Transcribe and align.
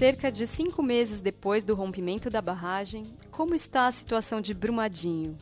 Cerca 0.00 0.32
de 0.32 0.46
cinco 0.46 0.82
meses 0.82 1.20
depois 1.20 1.62
do 1.62 1.74
rompimento 1.74 2.30
da 2.30 2.40
barragem, 2.40 3.02
como 3.30 3.54
está 3.54 3.86
a 3.86 3.92
situação 3.92 4.40
de 4.40 4.54
Brumadinho? 4.54 5.36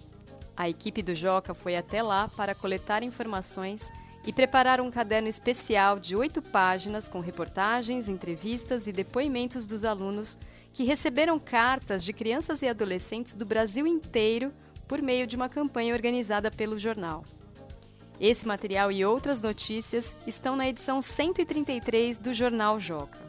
A 0.56 0.68
equipe 0.68 1.00
do 1.00 1.14
Joca 1.14 1.54
foi 1.54 1.76
até 1.76 2.02
lá 2.02 2.26
para 2.26 2.56
coletar 2.56 3.04
informações 3.04 3.88
e 4.26 4.32
preparar 4.32 4.80
um 4.80 4.90
caderno 4.90 5.28
especial 5.28 6.00
de 6.00 6.16
oito 6.16 6.42
páginas 6.42 7.06
com 7.06 7.20
reportagens, 7.20 8.08
entrevistas 8.08 8.88
e 8.88 8.92
depoimentos 8.92 9.64
dos 9.64 9.84
alunos 9.84 10.36
que 10.74 10.82
receberam 10.82 11.38
cartas 11.38 12.02
de 12.02 12.12
crianças 12.12 12.60
e 12.60 12.66
adolescentes 12.66 13.34
do 13.34 13.46
Brasil 13.46 13.86
inteiro 13.86 14.52
por 14.88 15.00
meio 15.00 15.24
de 15.24 15.36
uma 15.36 15.48
campanha 15.48 15.94
organizada 15.94 16.50
pelo 16.50 16.80
jornal. 16.80 17.22
Esse 18.20 18.44
material 18.44 18.90
e 18.90 19.04
outras 19.04 19.40
notícias 19.40 20.16
estão 20.26 20.56
na 20.56 20.68
edição 20.68 21.00
133 21.00 22.18
do 22.18 22.34
Jornal 22.34 22.80
Joca. 22.80 23.27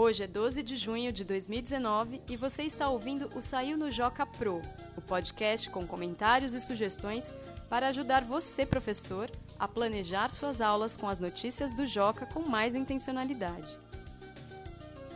Hoje 0.00 0.22
é 0.22 0.28
12 0.28 0.62
de 0.62 0.76
junho 0.76 1.12
de 1.12 1.24
2019 1.24 2.22
e 2.30 2.36
você 2.36 2.62
está 2.62 2.88
ouvindo 2.88 3.28
o 3.34 3.42
Saiu 3.42 3.76
no 3.76 3.90
Joca 3.90 4.24
Pro, 4.24 4.62
o 4.96 5.00
podcast 5.00 5.68
com 5.70 5.84
comentários 5.84 6.54
e 6.54 6.60
sugestões 6.60 7.34
para 7.68 7.88
ajudar 7.88 8.22
você, 8.22 8.64
professor, 8.64 9.28
a 9.58 9.66
planejar 9.66 10.30
suas 10.30 10.60
aulas 10.60 10.96
com 10.96 11.08
as 11.08 11.18
notícias 11.18 11.72
do 11.72 11.84
Joca 11.84 12.26
com 12.26 12.48
mais 12.48 12.76
intencionalidade. 12.76 13.76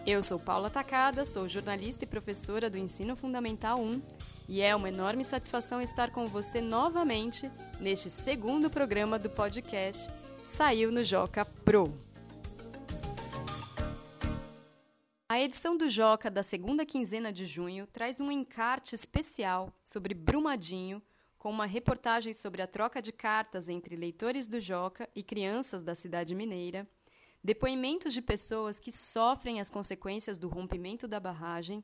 Eu 0.04 0.20
sou 0.20 0.36
Paula 0.40 0.68
Tacada, 0.68 1.24
sou 1.24 1.46
jornalista 1.46 2.02
e 2.02 2.08
professora 2.08 2.68
do 2.68 2.76
Ensino 2.76 3.14
Fundamental 3.14 3.78
1 3.78 4.02
e 4.48 4.62
é 4.62 4.74
uma 4.74 4.88
enorme 4.88 5.24
satisfação 5.24 5.80
estar 5.80 6.10
com 6.10 6.26
você 6.26 6.60
novamente 6.60 7.48
neste 7.78 8.10
segundo 8.10 8.68
programa 8.68 9.16
do 9.16 9.30
podcast 9.30 10.10
Saiu 10.42 10.90
no 10.90 11.04
Joca 11.04 11.44
Pro. 11.44 12.11
A 15.32 15.40
edição 15.40 15.78
do 15.78 15.88
Joca 15.88 16.30
da 16.30 16.42
segunda 16.42 16.84
quinzena 16.84 17.32
de 17.32 17.46
junho 17.46 17.86
traz 17.86 18.20
um 18.20 18.30
encarte 18.30 18.94
especial 18.94 19.72
sobre 19.82 20.12
Brumadinho, 20.12 21.00
com 21.38 21.48
uma 21.48 21.64
reportagem 21.64 22.34
sobre 22.34 22.60
a 22.60 22.66
troca 22.66 23.00
de 23.00 23.12
cartas 23.12 23.70
entre 23.70 23.96
leitores 23.96 24.46
do 24.46 24.60
Joca 24.60 25.08
e 25.14 25.22
crianças 25.22 25.82
da 25.82 25.94
cidade 25.94 26.34
mineira, 26.34 26.86
depoimentos 27.42 28.12
de 28.12 28.20
pessoas 28.20 28.78
que 28.78 28.92
sofrem 28.92 29.58
as 29.58 29.70
consequências 29.70 30.36
do 30.36 30.48
rompimento 30.48 31.08
da 31.08 31.18
barragem, 31.18 31.82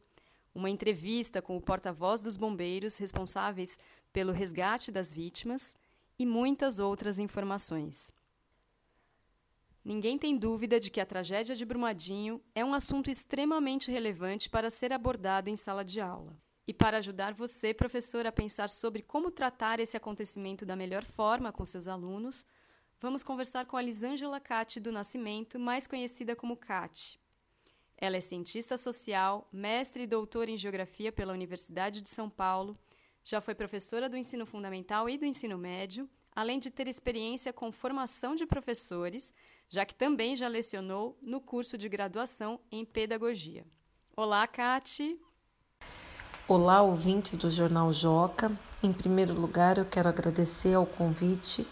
uma 0.54 0.68
entrevista 0.68 1.40
com 1.40 1.56
o 1.56 1.62
porta-voz 1.62 2.20
dos 2.20 2.36
bombeiros 2.36 2.98
responsáveis 2.98 3.78
pelo 4.12 4.30
resgate 4.30 4.92
das 4.92 5.10
vítimas 5.10 5.74
e 6.18 6.26
muitas 6.26 6.80
outras 6.80 7.18
informações. 7.18 8.12
Ninguém 9.88 10.18
tem 10.18 10.36
dúvida 10.36 10.78
de 10.78 10.90
que 10.90 11.00
a 11.00 11.06
tragédia 11.06 11.56
de 11.56 11.64
Brumadinho 11.64 12.42
é 12.54 12.62
um 12.62 12.74
assunto 12.74 13.08
extremamente 13.08 13.90
relevante 13.90 14.50
para 14.50 14.70
ser 14.70 14.92
abordado 14.92 15.48
em 15.48 15.56
sala 15.56 15.82
de 15.82 15.98
aula. 15.98 16.36
E 16.66 16.74
para 16.74 16.98
ajudar 16.98 17.32
você, 17.32 17.72
professor, 17.72 18.26
a 18.26 18.30
pensar 18.30 18.68
sobre 18.68 19.00
como 19.00 19.30
tratar 19.30 19.80
esse 19.80 19.96
acontecimento 19.96 20.66
da 20.66 20.76
melhor 20.76 21.02
forma 21.02 21.50
com 21.50 21.64
seus 21.64 21.88
alunos, 21.88 22.44
vamos 23.00 23.22
conversar 23.22 23.64
com 23.64 23.78
a 23.78 23.80
Lisângela 23.80 24.38
Cati 24.38 24.78
do 24.78 24.92
Nascimento, 24.92 25.58
mais 25.58 25.86
conhecida 25.86 26.36
como 26.36 26.54
Cati. 26.54 27.18
Ela 27.96 28.18
é 28.18 28.20
cientista 28.20 28.76
social, 28.76 29.48
mestre 29.50 30.02
e 30.02 30.06
doutora 30.06 30.50
em 30.50 30.58
geografia 30.58 31.10
pela 31.10 31.32
Universidade 31.32 32.02
de 32.02 32.10
São 32.10 32.28
Paulo, 32.28 32.76
já 33.24 33.40
foi 33.40 33.54
professora 33.54 34.06
do 34.06 34.18
ensino 34.18 34.44
fundamental 34.44 35.08
e 35.08 35.16
do 35.16 35.24
ensino 35.24 35.56
médio, 35.56 36.06
além 36.38 36.58
de 36.58 36.70
ter 36.70 36.86
experiência 36.86 37.54
com 37.54 37.72
formação 37.72 38.34
de 38.34 38.46
professores, 38.46 39.34
já 39.68 39.84
que 39.84 39.94
também 39.94 40.34
já 40.34 40.48
lecionou 40.48 41.18
no 41.20 41.40
curso 41.40 41.76
de 41.76 41.88
graduação 41.88 42.58
em 42.72 42.84
Pedagogia. 42.84 43.64
Olá, 44.16 44.46
Cati! 44.46 45.20
Olá, 46.46 46.80
ouvintes 46.80 47.36
do 47.36 47.50
Jornal 47.50 47.92
Joca. 47.92 48.50
Em 48.82 48.92
primeiro 48.92 49.34
lugar, 49.34 49.76
eu 49.76 49.84
quero 49.84 50.08
agradecer 50.08 50.74
ao 50.74 50.86
convite 50.86 51.66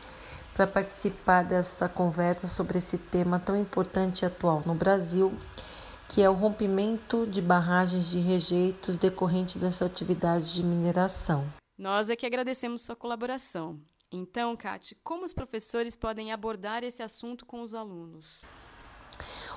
para 0.54 0.66
participar 0.66 1.44
dessa 1.44 1.88
conversa 1.88 2.46
sobre 2.46 2.78
esse 2.78 2.98
tema 2.98 3.38
tão 3.38 3.56
importante 3.56 4.22
e 4.22 4.26
atual 4.26 4.62
no 4.66 4.74
Brasil, 4.74 5.32
que 6.08 6.22
é 6.22 6.28
o 6.28 6.34
rompimento 6.34 7.26
de 7.26 7.40
barragens 7.40 8.10
de 8.10 8.18
rejeitos 8.18 8.98
decorrentes 8.98 9.56
dessa 9.56 9.86
atividade 9.86 10.54
de 10.54 10.62
mineração. 10.62 11.50
Nós 11.78 12.10
é 12.10 12.16
que 12.16 12.26
agradecemos 12.26 12.82
sua 12.84 12.96
colaboração. 12.96 13.80
Então, 14.10 14.56
Kate, 14.56 14.96
como 15.02 15.24
os 15.24 15.32
professores 15.32 15.96
podem 15.96 16.32
abordar 16.32 16.84
esse 16.84 17.02
assunto 17.02 17.44
com 17.44 17.62
os 17.62 17.74
alunos? 17.74 18.44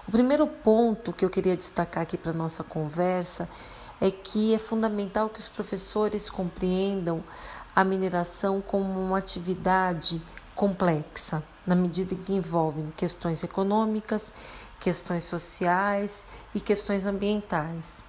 O 0.08 0.12
primeiro 0.12 0.48
ponto 0.48 1.14
que 1.14 1.24
eu 1.24 1.30
queria 1.30 1.56
destacar 1.56 2.02
aqui 2.02 2.18
para 2.18 2.34
nossa 2.34 2.64
conversa 2.64 3.48
é 4.02 4.10
que 4.10 4.54
é 4.54 4.58
fundamental 4.58 5.30
que 5.30 5.40
os 5.40 5.48
professores 5.48 6.30
compreendam 6.30 7.24
a 7.76 7.84
mineração 7.84 8.60
como 8.60 9.00
uma 9.00 9.20
atividade 9.20 10.20
complexa, 10.56 11.44
na 11.66 11.76
medida 11.76 12.16
em 12.16 12.18
que 12.18 12.34
envolvem 12.34 12.92
questões 12.98 13.44
econômicas, 13.44 14.34
questões 14.80 15.26
sociais 15.26 16.26
e 16.56 16.60
questões 16.60 17.06
ambientais. 17.06 18.04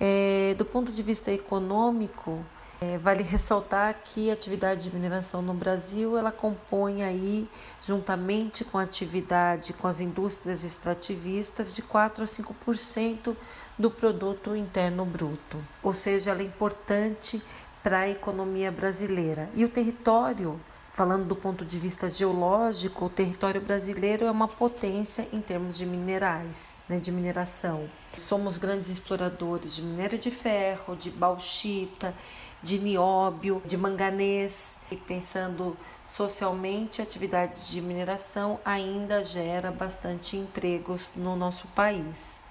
É, 0.00 0.54
do 0.56 0.64
ponto 0.64 0.90
de 0.90 1.02
vista 1.02 1.30
econômico, 1.30 2.44
é, 2.86 2.98
vale 2.98 3.22
ressaltar 3.22 3.94
que 4.04 4.30
a 4.30 4.34
atividade 4.34 4.84
de 4.84 4.94
mineração 4.94 5.42
no 5.42 5.52
Brasil 5.52 6.16
ela 6.16 6.30
compõe 6.30 7.02
aí, 7.02 7.48
juntamente 7.80 8.64
com 8.64 8.78
a 8.78 8.82
atividade 8.82 9.72
com 9.72 9.88
as 9.88 9.98
indústrias 9.98 10.62
extrativistas, 10.62 11.74
de 11.74 11.82
4 11.82 12.22
a 12.22 12.26
5% 12.26 13.36
do 13.78 13.90
produto 13.90 14.54
interno 14.54 15.04
bruto. 15.04 15.58
Ou 15.82 15.92
seja, 15.92 16.30
ela 16.30 16.42
é 16.42 16.44
importante 16.44 17.42
para 17.82 18.00
a 18.00 18.08
economia 18.08 18.70
brasileira. 18.70 19.50
E 19.54 19.64
o 19.64 19.68
território 19.68 20.60
Falando 20.96 21.26
do 21.26 21.36
ponto 21.36 21.62
de 21.62 21.78
vista 21.78 22.08
geológico, 22.08 23.04
o 23.04 23.10
território 23.10 23.60
brasileiro 23.60 24.24
é 24.24 24.30
uma 24.30 24.48
potência 24.48 25.28
em 25.30 25.42
termos 25.42 25.76
de 25.76 25.84
minerais, 25.84 26.82
né, 26.88 26.98
de 26.98 27.12
mineração. 27.12 27.86
Somos 28.16 28.56
grandes 28.56 28.88
exploradores 28.88 29.76
de 29.76 29.82
minério 29.82 30.18
de 30.18 30.30
ferro, 30.30 30.96
de 30.96 31.10
bauxita, 31.10 32.14
de 32.62 32.78
nióbio, 32.78 33.60
de 33.66 33.76
manganês. 33.76 34.78
E 34.90 34.96
pensando 34.96 35.76
socialmente, 36.02 37.02
a 37.02 37.04
atividade 37.04 37.70
de 37.70 37.82
mineração 37.82 38.58
ainda 38.64 39.22
gera 39.22 39.70
bastante 39.70 40.38
empregos 40.38 41.12
no 41.14 41.36
nosso 41.36 41.68
país. 41.74 42.42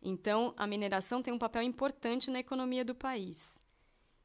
Então, 0.00 0.54
a 0.56 0.64
mineração 0.64 1.20
tem 1.20 1.34
um 1.34 1.38
papel 1.40 1.62
importante 1.62 2.30
na 2.30 2.38
economia 2.38 2.84
do 2.84 2.94
país. 2.94 3.60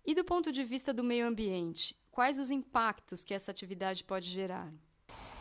E 0.06 0.14
do 0.14 0.24
ponto 0.24 0.52
de 0.52 0.64
vista 0.64 0.94
do 0.94 1.04
meio 1.04 1.26
ambiente, 1.26 1.96
quais 2.16 2.40
os 2.40 2.50
impactos 2.50 3.26
que 3.26 3.34
essa 3.34 3.52
atividade 3.52 4.02
pode 4.02 4.30
gerar? 4.30 4.70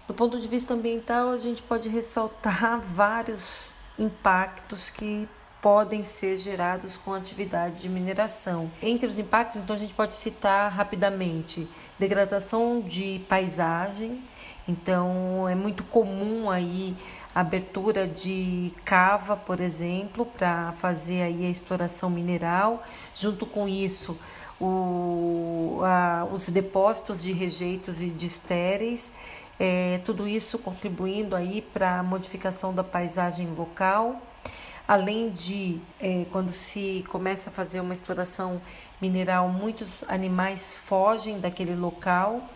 Do 0.08 0.12
ponto 0.12 0.40
de 0.40 0.48
vista 0.48 0.74
ambiental, 0.74 1.30
a 1.30 1.36
gente 1.38 1.62
pode 1.62 1.88
ressaltar 1.88 2.80
vários 2.82 3.78
impactos 3.96 4.90
que 4.90 5.28
podem 5.62 6.02
ser 6.02 6.36
gerados 6.36 6.96
com 6.96 7.14
atividade 7.14 7.80
de 7.80 7.88
mineração. 7.88 8.70
Entre 8.82 9.06
os 9.06 9.18
impactos, 9.20 9.62
então, 9.62 9.74
a 9.74 9.78
gente 9.78 9.94
pode 9.94 10.16
citar 10.16 10.70
rapidamente 10.70 11.66
degradação 11.96 12.82
de 12.82 13.24
paisagem. 13.28 14.22
Então, 14.66 15.48
é 15.48 15.54
muito 15.54 15.84
comum 15.84 16.50
aí 16.50 16.94
abertura 17.34 18.06
de 18.06 18.74
cava, 18.84 19.36
por 19.36 19.60
exemplo, 19.60 20.26
para 20.26 20.72
fazer 20.72 21.22
aí 21.22 21.46
a 21.46 21.50
exploração 21.50 22.10
mineral. 22.10 22.82
Junto 23.14 23.46
com 23.46 23.66
isso, 23.66 24.18
o, 24.60 25.80
a, 25.82 26.26
os 26.32 26.48
depósitos 26.48 27.22
de 27.22 27.32
rejeitos 27.32 28.00
e 28.00 28.10
de 28.10 28.26
estéreis, 28.26 29.12
é, 29.58 30.00
tudo 30.04 30.26
isso 30.26 30.58
contribuindo 30.58 31.36
aí 31.36 31.62
para 31.62 32.00
a 32.00 32.02
modificação 32.02 32.74
da 32.74 32.82
paisagem 32.82 33.48
local 33.54 34.20
Além 34.86 35.30
de, 35.30 35.80
é, 35.98 36.26
quando 36.26 36.50
se 36.50 37.02
começa 37.08 37.48
a 37.48 37.52
fazer 37.52 37.80
uma 37.80 37.94
exploração 37.94 38.60
mineral, 39.00 39.48
muitos 39.48 40.04
animais 40.10 40.76
fogem 40.76 41.40
daquele 41.40 41.74
local, 41.74 42.46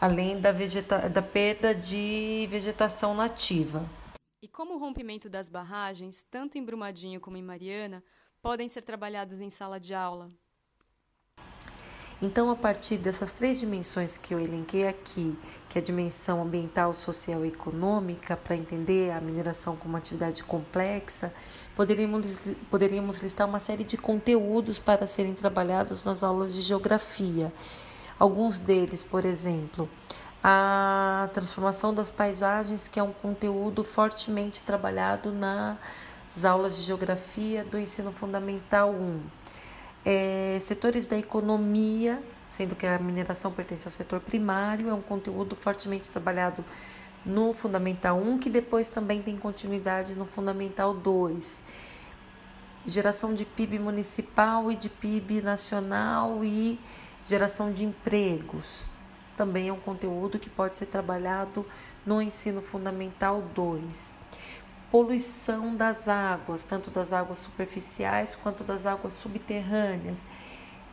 além 0.00 0.40
da, 0.40 0.50
vegeta 0.50 1.10
da 1.10 1.20
perda 1.20 1.74
de 1.74 2.48
vegetação 2.50 3.14
nativa. 3.14 3.86
E 4.40 4.48
como 4.48 4.76
o 4.76 4.78
rompimento 4.78 5.28
das 5.28 5.50
barragens, 5.50 6.22
tanto 6.22 6.56
em 6.56 6.64
Brumadinho 6.64 7.20
como 7.20 7.36
em 7.36 7.42
Mariana, 7.42 8.02
podem 8.40 8.66
ser 8.66 8.80
trabalhados 8.80 9.42
em 9.42 9.50
sala 9.50 9.78
de 9.78 9.92
aula? 9.92 10.30
Então, 12.20 12.50
a 12.50 12.56
partir 12.56 12.96
dessas 12.96 13.32
três 13.32 13.60
dimensões 13.60 14.16
que 14.16 14.34
eu 14.34 14.40
elenquei 14.40 14.88
aqui, 14.88 15.38
que 15.68 15.78
é 15.78 15.80
a 15.80 15.84
dimensão 15.84 16.42
ambiental, 16.42 16.92
social 16.92 17.44
e 17.44 17.48
econômica, 17.48 18.36
para 18.36 18.56
entender 18.56 19.12
a 19.12 19.20
mineração 19.20 19.76
como 19.76 19.90
uma 19.90 19.98
atividade 19.98 20.42
complexa, 20.42 21.32
poderíamos, 21.76 22.26
poderíamos 22.68 23.20
listar 23.20 23.46
uma 23.46 23.60
série 23.60 23.84
de 23.84 23.96
conteúdos 23.96 24.80
para 24.80 25.06
serem 25.06 25.32
trabalhados 25.32 26.02
nas 26.02 26.24
aulas 26.24 26.52
de 26.52 26.60
geografia. 26.60 27.52
Alguns 28.18 28.58
deles, 28.58 29.04
por 29.04 29.24
exemplo, 29.24 29.88
a 30.42 31.28
transformação 31.32 31.94
das 31.94 32.10
paisagens, 32.10 32.88
que 32.88 32.98
é 32.98 33.02
um 33.02 33.12
conteúdo 33.12 33.84
fortemente 33.84 34.64
trabalhado 34.64 35.30
nas 35.30 36.44
aulas 36.44 36.78
de 36.78 36.82
geografia 36.82 37.62
do 37.62 37.78
ensino 37.78 38.10
fundamental 38.10 38.90
1. 38.90 39.20
É, 40.04 40.58
setores 40.60 41.06
da 41.06 41.18
economia, 41.18 42.22
sendo 42.48 42.74
que 42.74 42.86
a 42.86 42.98
mineração 42.98 43.52
pertence 43.52 43.86
ao 43.86 43.92
setor 43.92 44.20
primário, 44.20 44.88
é 44.88 44.94
um 44.94 45.00
conteúdo 45.00 45.54
fortemente 45.54 46.10
trabalhado 46.10 46.64
no 47.24 47.52
Fundamental 47.52 48.18
1, 48.18 48.38
que 48.38 48.48
depois 48.48 48.88
também 48.88 49.20
tem 49.20 49.36
continuidade 49.36 50.14
no 50.14 50.24
Fundamental 50.24 50.94
2. 50.94 51.62
Geração 52.86 53.34
de 53.34 53.44
PIB 53.44 53.78
municipal 53.78 54.72
e 54.72 54.76
de 54.76 54.88
PIB 54.88 55.42
nacional 55.42 56.42
e 56.42 56.80
geração 57.24 57.70
de 57.70 57.84
empregos. 57.84 58.86
Também 59.36 59.68
é 59.68 59.72
um 59.72 59.78
conteúdo 59.78 60.38
que 60.38 60.48
pode 60.48 60.76
ser 60.76 60.86
trabalhado 60.86 61.66
no 62.06 62.22
ensino 62.22 62.62
fundamental 62.62 63.42
2. 63.54 64.14
Poluição 64.90 65.76
das 65.76 66.08
águas, 66.08 66.64
tanto 66.64 66.90
das 66.90 67.12
águas 67.12 67.40
superficiais 67.40 68.34
quanto 68.34 68.64
das 68.64 68.86
águas 68.86 69.12
subterrâneas. 69.12 70.26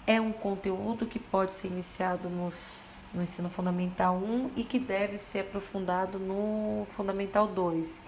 É 0.06 0.20
um 0.20 0.32
conteúdo 0.32 1.06
que 1.06 1.18
pode 1.18 1.56
ser 1.56 1.68
iniciado 1.68 2.30
nos 2.30 2.96
no 3.16 3.24
ensino 3.24 3.50
fundamental 3.50 4.18
1 4.18 4.52
e 4.58 4.64
que 4.64 4.78
deve 4.78 5.18
ser 5.18 5.40
aprofundado 5.40 6.20
no 6.20 6.86
fundamental 6.92 7.48
2. 7.48 8.02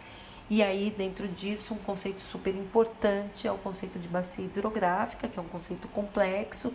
E 0.49 0.61
aí, 0.61 0.93
dentro 0.95 1.27
disso, 1.27 1.73
um 1.73 1.77
conceito 1.77 2.19
super 2.19 2.55
importante 2.55 3.47
é 3.47 3.51
o 3.51 3.57
conceito 3.57 3.99
de 3.99 4.07
bacia 4.07 4.45
hidrográfica, 4.45 5.27
que 5.27 5.39
é 5.39 5.41
um 5.41 5.47
conceito 5.47 5.87
complexo, 5.89 6.73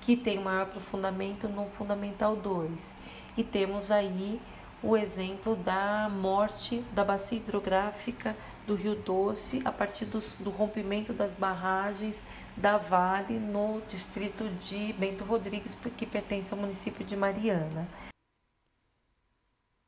que 0.00 0.16
tem 0.16 0.40
maior 0.40 0.62
aprofundamento 0.62 1.48
no 1.48 1.66
fundamental 1.66 2.34
2. 2.34 2.94
E 3.36 3.44
temos 3.44 3.90
aí 3.90 4.40
o 4.82 4.96
exemplo 4.96 5.54
da 5.54 6.08
morte 6.10 6.84
da 6.92 7.04
bacia 7.04 7.38
hidrográfica 7.38 8.36
do 8.66 8.74
Rio 8.74 8.94
Doce 8.94 9.62
a 9.64 9.72
partir 9.72 10.06
do, 10.06 10.20
do 10.40 10.50
rompimento 10.50 11.12
das 11.12 11.34
barragens 11.34 12.24
da 12.56 12.78
Vale 12.78 13.38
no 13.38 13.82
distrito 13.88 14.48
de 14.50 14.92
Bento 14.92 15.24
Rodrigues, 15.24 15.76
que 15.96 16.06
pertence 16.06 16.52
ao 16.52 16.60
município 16.60 17.04
de 17.04 17.16
Mariana. 17.16 17.88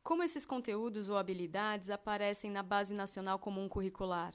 Como 0.03 0.23
esses 0.23 0.45
conteúdos 0.45 1.09
ou 1.09 1.17
habilidades 1.17 1.89
aparecem 1.89 2.51
na 2.51 2.63
Base 2.63 2.93
Nacional 2.95 3.39
Comum 3.39 3.69
Curricular? 3.69 4.35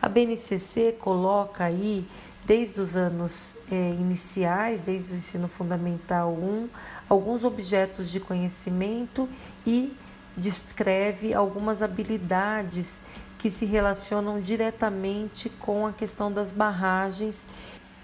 A 0.00 0.08
BNCC 0.08 0.92
coloca 0.92 1.64
aí, 1.64 2.06
desde 2.44 2.80
os 2.80 2.96
anos 2.96 3.56
é, 3.70 3.90
iniciais, 3.90 4.80
desde 4.80 5.12
o 5.12 5.16
ensino 5.16 5.48
fundamental 5.48 6.32
1, 6.32 6.68
alguns 7.08 7.44
objetos 7.44 8.10
de 8.10 8.20
conhecimento 8.20 9.28
e 9.66 9.94
descreve 10.36 11.34
algumas 11.34 11.82
habilidades 11.82 13.02
que 13.38 13.50
se 13.50 13.64
relacionam 13.64 14.40
diretamente 14.40 15.48
com 15.48 15.86
a 15.86 15.92
questão 15.92 16.32
das 16.32 16.52
barragens 16.52 17.46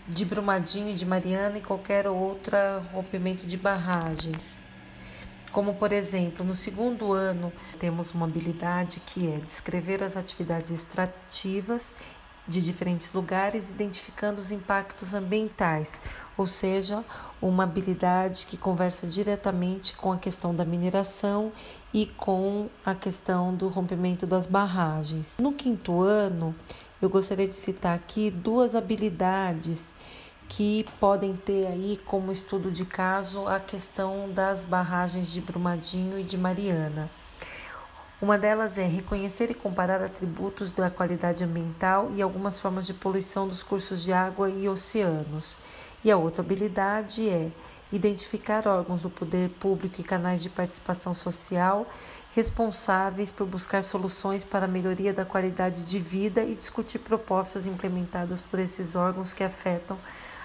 de 0.06 0.24
Brumadinho 0.24 0.90
e 0.90 0.94
de 0.94 1.06
Mariana 1.06 1.58
e 1.58 1.60
qualquer 1.60 2.06
outro 2.06 2.56
rompimento 2.92 3.46
de 3.46 3.56
barragens. 3.56 4.58
Como, 5.52 5.74
por 5.74 5.92
exemplo, 5.92 6.44
no 6.44 6.54
segundo 6.54 7.12
ano, 7.12 7.52
temos 7.78 8.12
uma 8.12 8.26
habilidade 8.26 9.00
que 9.00 9.30
é 9.30 9.38
descrever 9.38 10.02
as 10.02 10.16
atividades 10.16 10.70
extrativas 10.70 11.94
de 12.46 12.60
diferentes 12.60 13.12
lugares, 13.12 13.70
identificando 13.70 14.40
os 14.40 14.50
impactos 14.50 15.14
ambientais, 15.14 16.00
ou 16.36 16.46
seja, 16.46 17.04
uma 17.40 17.64
habilidade 17.64 18.46
que 18.46 18.56
conversa 18.56 19.06
diretamente 19.06 19.94
com 19.94 20.12
a 20.12 20.18
questão 20.18 20.54
da 20.54 20.64
mineração 20.64 21.52
e 21.94 22.06
com 22.06 22.68
a 22.84 22.94
questão 22.94 23.54
do 23.54 23.68
rompimento 23.68 24.26
das 24.26 24.46
barragens. 24.46 25.38
No 25.38 25.52
quinto 25.52 26.02
ano, 26.02 26.54
eu 27.00 27.08
gostaria 27.08 27.46
de 27.46 27.54
citar 27.54 27.94
aqui 27.94 28.30
duas 28.30 28.74
habilidades 28.74 29.94
que 30.48 30.86
podem 31.00 31.34
ter 31.34 31.66
aí 31.66 31.98
como 32.04 32.30
estudo 32.30 32.70
de 32.70 32.84
caso 32.84 33.46
a 33.46 33.58
questão 33.58 34.30
das 34.30 34.64
barragens 34.64 35.32
de 35.32 35.40
Brumadinho 35.40 36.18
e 36.18 36.24
de 36.24 36.36
Mariana. 36.36 37.10
Uma 38.22 38.38
delas 38.38 38.78
é 38.78 38.86
reconhecer 38.86 39.50
e 39.50 39.54
comparar 39.54 40.00
atributos 40.00 40.72
da 40.72 40.88
qualidade 40.88 41.42
ambiental 41.42 42.08
e 42.14 42.22
algumas 42.22 42.56
formas 42.56 42.86
de 42.86 42.94
poluição 42.94 43.48
dos 43.48 43.64
cursos 43.64 44.04
de 44.04 44.12
água 44.12 44.48
e 44.48 44.68
oceanos. 44.68 45.58
E 46.04 46.10
a 46.10 46.16
outra 46.16 46.40
habilidade 46.40 47.28
é 47.28 47.50
identificar 47.90 48.68
órgãos 48.68 49.02
do 49.02 49.10
poder 49.10 49.50
público 49.50 50.00
e 50.00 50.04
canais 50.04 50.40
de 50.40 50.48
participação 50.48 51.12
social 51.12 51.84
responsáveis 52.32 53.32
por 53.32 53.44
buscar 53.44 53.82
soluções 53.82 54.44
para 54.44 54.66
a 54.66 54.68
melhoria 54.68 55.12
da 55.12 55.24
qualidade 55.24 55.82
de 55.82 55.98
vida 55.98 56.44
e 56.44 56.54
discutir 56.54 57.00
propostas 57.00 57.66
implementadas 57.66 58.40
por 58.40 58.60
esses 58.60 58.94
órgãos 58.94 59.34
que 59.34 59.42
afetam 59.42 59.98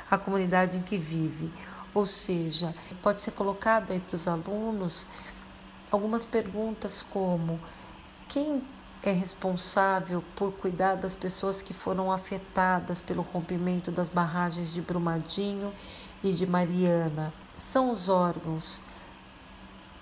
a 0.10 0.18
comunidade 0.18 0.80
em 0.80 0.82
que 0.82 0.98
vive. 0.98 1.54
Ou 1.94 2.08
seja, 2.08 2.74
pode 3.04 3.22
ser 3.22 3.32
colocado 3.32 3.92
aí 3.92 4.00
para 4.00 4.16
os 4.16 4.28
alunos 4.28 5.06
algumas 5.92 6.26
perguntas 6.26 7.04
como 7.04 7.60
quem 8.28 8.62
é 9.04 9.12
responsável 9.12 10.24
por 10.36 10.52
cuidar 10.54 10.96
das 10.96 11.16
pessoas 11.16 11.62
que 11.62 11.74
foram 11.74 12.12
afetadas 12.12 13.00
pelo 13.00 13.22
rompimento 13.22 13.92
das 13.92 14.10
barragens 14.10 14.74
de 14.74 14.82
Brumadinho 14.82 15.74
e 16.24 16.34
de 16.34 16.46
Mariana? 16.46 17.34
São 17.56 17.92
os 17.92 18.10
órgãos 18.10 18.84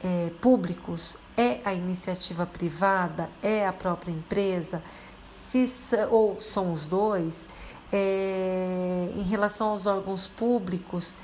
é, 0.03 0.31
públicos? 0.41 1.17
É 1.37 1.59
a 1.63 1.73
iniciativa 1.73 2.45
privada? 2.45 3.29
É 3.41 3.67
a 3.67 3.73
própria 3.73 4.11
empresa? 4.11 4.81
Se, 5.21 5.65
ou 6.09 6.41
são 6.41 6.71
os 6.71 6.88
dois? 6.88 7.47
É, 7.91 9.09
em 9.15 9.23
relação 9.23 9.69
aos 9.69 9.85
órgãos 9.85 10.27
públicos, 10.27 11.15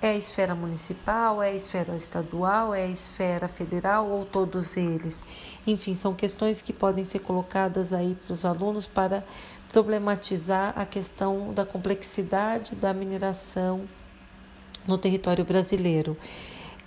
é 0.00 0.10
a 0.10 0.14
esfera 0.14 0.54
municipal, 0.54 1.42
é 1.42 1.48
a 1.48 1.54
esfera 1.54 1.96
estadual, 1.96 2.74
é 2.74 2.84
a 2.84 2.88
esfera 2.88 3.48
federal 3.48 4.08
ou 4.08 4.24
todos 4.24 4.76
eles? 4.76 5.24
Enfim, 5.66 5.94
são 5.94 6.14
questões 6.14 6.60
que 6.60 6.72
podem 6.72 7.04
ser 7.04 7.20
colocadas 7.20 7.92
aí 7.92 8.16
para 8.26 8.32
os 8.32 8.44
alunos 8.44 8.86
para 8.86 9.24
problematizar 9.72 10.72
a 10.76 10.84
questão 10.84 11.52
da 11.52 11.64
complexidade 11.64 12.74
da 12.74 12.92
mineração 12.92 13.88
no 14.86 14.96
território 14.96 15.44
brasileiro. 15.44 16.16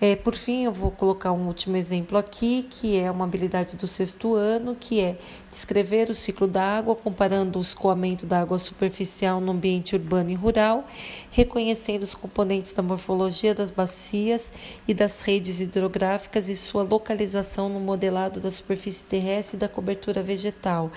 É, 0.02 0.16
por 0.16 0.34
fim, 0.34 0.64
eu 0.64 0.72
vou 0.72 0.92
colocar 0.92 1.34
um 1.34 1.48
último 1.48 1.76
exemplo 1.76 2.18
aqui, 2.18 2.66
que 2.70 2.98
é 2.98 3.12
uma 3.12 3.26
habilidade 3.26 3.76
do 3.76 3.86
sexto 3.86 4.34
ano, 4.34 4.74
que 4.74 5.02
é 5.02 5.18
descrever 5.52 6.10
o 6.10 6.16
ciclo 6.16 6.48
da 6.48 6.78
água, 6.78 6.96
comparando 6.96 7.60
o 7.60 7.62
escoamento 7.62 8.26
da 8.26 8.40
água 8.40 8.58
superficial 8.60 9.42
no 9.42 9.52
ambiente 9.52 9.98
urbano 9.98 10.30
e 10.30 10.36
rural, 10.36 10.88
reconhecendo 11.32 12.04
os 12.04 12.16
componentes 12.16 12.74
da 12.74 12.82
morfologia 12.82 13.54
das 13.54 13.72
bacias 13.72 14.54
e 14.88 14.94
das 14.94 15.20
redes 15.20 15.60
hidrográficas 15.60 16.48
e 16.48 16.56
sua 16.56 16.84
localização 16.84 17.68
no 17.68 17.82
modelado 17.82 18.40
da 18.40 18.50
superfície 18.50 19.04
terrestre 19.04 19.58
e 19.58 19.60
da 19.60 19.68
cobertura 19.68 20.24
vegetal. 20.24 20.90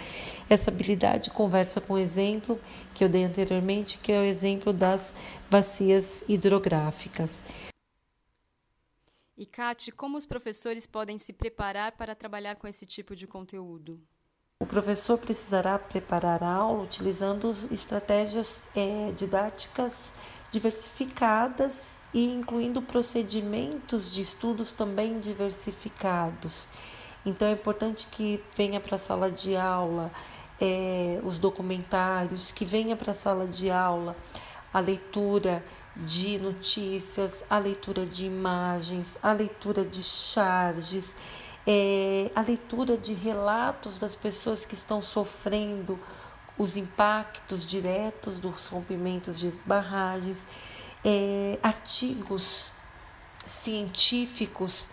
Essa 0.49 0.71
habilidade 0.71 1.29
conversa 1.31 1.81
com 1.81 1.95
o 1.95 1.99
exemplo 1.99 2.57
que 2.95 3.03
eu 3.03 3.09
dei 3.09 3.25
anteriormente, 3.25 3.99
que 3.99 4.13
é 4.13 4.21
o 4.21 4.25
exemplo 4.25 4.73
das 4.73 5.13
bacias 5.51 6.23
hidrográficas. 6.29 7.43
E, 9.37 9.47
Kate, 9.47 9.91
como 9.91 10.19
os 10.19 10.27
professores 10.27 10.87
podem 10.87 11.19
se 11.19 11.33
preparar 11.33 11.93
para 11.93 12.15
trabalhar 12.15 12.57
com 12.57 12.69
esse 12.69 12.85
tipo 12.85 13.17
de 13.17 13.27
conteúdo? 13.27 14.01
O 14.61 14.67
professor 14.67 15.19
precisará 15.19 15.79
preparar 15.79 16.43
a 16.43 16.53
aula 16.55 16.85
utilizando 16.85 17.53
estratégias 17.71 18.69
é, 18.77 19.11
didáticas 19.11 20.15
diversificadas 20.53 22.01
e 22.13 22.33
incluindo 22.33 22.81
procedimentos 22.83 24.13
de 24.13 24.21
estudos 24.21 24.71
também 24.71 25.19
diversificados. 25.19 26.69
Então 27.25 27.49
é 27.49 27.53
importante 27.53 28.07
que 28.09 28.41
venha 28.55 28.79
para 28.79 28.97
a 28.97 28.99
sala 28.99 29.31
de 29.31 29.57
aula 29.57 30.13
é, 30.61 31.21
os 31.25 31.39
documentários, 31.39 32.53
que 32.53 32.65
venha 32.65 32.95
para 32.95 33.13
a 33.13 33.15
sala 33.15 33.47
de 33.47 33.71
aula 33.71 34.15
a 34.73 34.79
leitura 34.79 35.65
de 35.97 36.39
notícias, 36.39 37.45
a 37.51 37.59
leitura 37.59 38.07
de 38.07 38.27
imagens, 38.27 39.19
a 39.23 39.33
leitura 39.33 39.85
de 39.85 40.03
charges, 40.03 41.15
é, 41.67 42.31
a 42.35 42.41
leitura 42.41 42.97
de 42.97 43.13
relatos 43.13 43.99
das 43.99 44.15
pessoas 44.15 44.65
que 44.65 44.75
estão 44.75 45.03
sofrendo 45.03 45.99
os 46.59 46.77
impactos 46.77 47.65
diretos 47.65 48.39
dos 48.39 48.69
rompimentos 48.69 49.39
de 49.39 49.51
barragens, 49.67 50.47
é, 51.05 51.59
artigos 51.63 52.71
científicos 53.47 54.89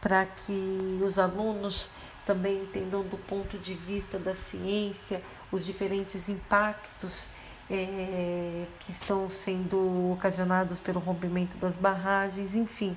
para 0.00 0.26
que 0.26 1.00
os 1.02 1.18
alunos 1.18 1.90
também 2.26 2.62
entendam 2.62 3.02
do 3.02 3.16
ponto 3.16 3.58
de 3.58 3.74
vista 3.74 4.18
da 4.18 4.34
ciência 4.34 5.22
os 5.50 5.64
diferentes 5.64 6.28
impactos 6.28 7.30
é, 7.70 8.66
que 8.80 8.90
estão 8.90 9.28
sendo 9.28 10.12
ocasionados 10.12 10.80
pelo 10.80 11.00
rompimento 11.00 11.56
das 11.56 11.76
barragens, 11.76 12.54
enfim. 12.54 12.96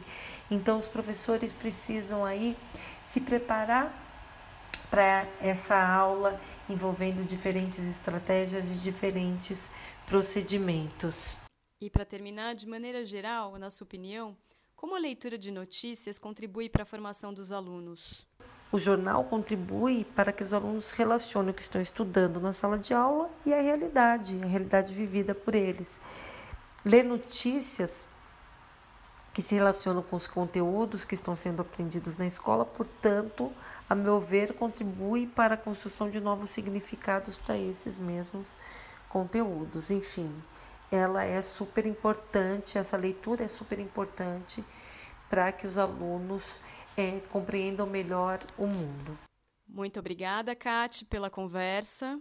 Então, 0.49 0.77
os 0.77 0.87
professores 0.87 1.53
precisam 1.53 2.25
aí 2.25 2.55
se 3.03 3.21
preparar 3.21 4.05
para 4.89 5.27
essa 5.41 5.75
aula 5.75 6.39
envolvendo 6.69 7.25
diferentes 7.25 7.85
estratégias 7.85 8.69
e 8.69 8.81
diferentes 8.81 9.69
procedimentos. 10.05 11.37
E 11.79 11.89
para 11.89 12.05
terminar, 12.05 12.55
de 12.55 12.67
maneira 12.67 13.05
geral, 13.05 13.57
na 13.57 13.69
sua 13.69 13.85
opinião, 13.85 14.35
como 14.75 14.95
a 14.95 14.99
leitura 14.99 15.37
de 15.37 15.51
notícias 15.51 16.19
contribui 16.19 16.69
para 16.69 16.83
a 16.83 16.85
formação 16.85 17.33
dos 17.33 17.51
alunos? 17.51 18.26
O 18.71 18.77
jornal 18.77 19.23
contribui 19.23 20.05
para 20.15 20.31
que 20.31 20.43
os 20.43 20.53
alunos 20.53 20.91
relacionem 20.91 21.51
o 21.51 21.53
que 21.53 21.61
estão 21.61 21.81
estudando 21.81 22.39
na 22.39 22.51
sala 22.51 22.77
de 22.77 22.93
aula 22.93 23.29
e 23.45 23.53
a 23.53 23.61
realidade, 23.61 24.37
a 24.43 24.45
realidade 24.45 24.93
vivida 24.93 25.33
por 25.33 25.55
eles. 25.55 25.99
Ler 26.83 27.03
notícias 27.03 28.07
que 29.33 29.41
se 29.41 29.53
relacionam 29.53 30.01
com 30.01 30.15
os 30.15 30.27
conteúdos 30.27 31.05
que 31.05 31.13
estão 31.13 31.35
sendo 31.35 31.61
aprendidos 31.61 32.17
na 32.17 32.25
escola, 32.25 32.65
portanto, 32.65 33.53
a 33.87 33.93
meu 33.93 34.19
ver, 34.19 34.53
contribui 34.53 35.27
para 35.27 35.53
a 35.53 35.57
construção 35.57 36.09
de 36.09 36.19
novos 36.19 36.49
significados 36.49 37.37
para 37.37 37.55
esses 37.55 37.97
mesmos 37.97 38.55
conteúdos. 39.07 39.91
Enfim, 39.91 40.33
ela 40.91 41.23
é 41.23 41.41
super 41.41 41.85
importante, 41.85 42.77
essa 42.77 42.97
leitura 42.97 43.43
é 43.43 43.47
super 43.47 43.79
importante 43.79 44.63
para 45.29 45.51
que 45.51 45.67
os 45.67 45.77
alunos 45.77 46.61
é, 46.97 47.19
compreendam 47.29 47.85
melhor 47.85 48.39
o 48.57 48.65
mundo. 48.65 49.17
Muito 49.67 49.99
obrigada, 49.99 50.55
Kate, 50.55 51.05
pela 51.05 51.29
conversa. 51.29 52.19